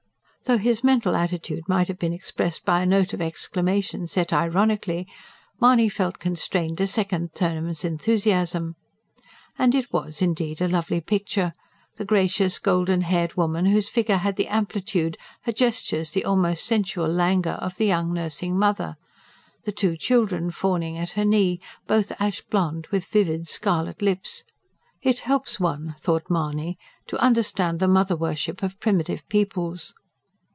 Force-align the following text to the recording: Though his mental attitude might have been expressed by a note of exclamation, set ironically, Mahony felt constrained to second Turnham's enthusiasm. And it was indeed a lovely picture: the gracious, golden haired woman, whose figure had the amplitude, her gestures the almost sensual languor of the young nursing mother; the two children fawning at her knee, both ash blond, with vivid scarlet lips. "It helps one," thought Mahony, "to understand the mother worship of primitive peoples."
Though 0.45 0.57
his 0.57 0.83
mental 0.83 1.15
attitude 1.15 1.69
might 1.69 1.87
have 1.87 1.97
been 1.99 2.11
expressed 2.11 2.65
by 2.65 2.81
a 2.81 2.85
note 2.85 3.13
of 3.13 3.21
exclamation, 3.21 4.05
set 4.05 4.33
ironically, 4.33 5.07
Mahony 5.61 5.87
felt 5.87 6.19
constrained 6.19 6.77
to 6.79 6.87
second 6.87 7.33
Turnham's 7.33 7.85
enthusiasm. 7.85 8.75
And 9.57 9.73
it 9.73 9.93
was 9.93 10.21
indeed 10.21 10.59
a 10.59 10.67
lovely 10.67 10.99
picture: 10.99 11.53
the 11.95 12.03
gracious, 12.03 12.59
golden 12.59 13.01
haired 13.01 13.35
woman, 13.37 13.67
whose 13.67 13.87
figure 13.87 14.17
had 14.17 14.35
the 14.35 14.47
amplitude, 14.49 15.15
her 15.43 15.53
gestures 15.53 16.09
the 16.09 16.25
almost 16.25 16.65
sensual 16.65 17.07
languor 17.07 17.53
of 17.53 17.77
the 17.77 17.85
young 17.85 18.11
nursing 18.11 18.57
mother; 18.59 18.97
the 19.63 19.71
two 19.71 19.95
children 19.95 20.49
fawning 20.51 20.97
at 20.97 21.11
her 21.11 21.23
knee, 21.23 21.61
both 21.87 22.11
ash 22.19 22.41
blond, 22.49 22.87
with 22.91 23.05
vivid 23.05 23.47
scarlet 23.47 24.01
lips. 24.01 24.43
"It 25.01 25.19
helps 25.19 25.61
one," 25.61 25.95
thought 25.99 26.29
Mahony, 26.29 26.77
"to 27.07 27.17
understand 27.19 27.79
the 27.79 27.87
mother 27.87 28.17
worship 28.17 28.61
of 28.63 28.79
primitive 28.81 29.25
peoples." 29.29 29.93